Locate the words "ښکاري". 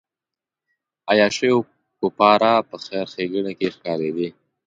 3.75-4.27